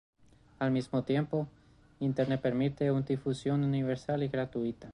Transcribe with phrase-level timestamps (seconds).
[0.57, 1.47] Al mismo tiempo,
[1.99, 4.89] Internet permite un difusión universal y gratuita.